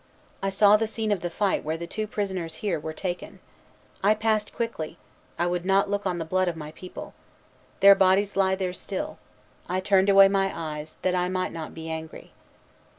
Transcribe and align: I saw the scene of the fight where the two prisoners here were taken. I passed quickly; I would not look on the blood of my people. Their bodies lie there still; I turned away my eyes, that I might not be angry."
I 0.41 0.49
saw 0.49 0.77
the 0.77 0.87
scene 0.87 1.11
of 1.11 1.19
the 1.21 1.29
fight 1.29 1.63
where 1.63 1.77
the 1.77 1.85
two 1.85 2.07
prisoners 2.07 2.55
here 2.65 2.79
were 2.79 2.91
taken. 2.91 3.37
I 4.03 4.15
passed 4.15 4.51
quickly; 4.51 4.97
I 5.37 5.45
would 5.45 5.63
not 5.63 5.91
look 5.91 6.07
on 6.07 6.17
the 6.17 6.25
blood 6.25 6.47
of 6.47 6.55
my 6.55 6.71
people. 6.71 7.13
Their 7.81 7.93
bodies 7.93 8.35
lie 8.35 8.55
there 8.55 8.73
still; 8.73 9.19
I 9.69 9.79
turned 9.79 10.09
away 10.09 10.27
my 10.27 10.51
eyes, 10.55 10.95
that 11.03 11.13
I 11.13 11.29
might 11.29 11.51
not 11.51 11.75
be 11.75 11.87
angry." 11.87 12.31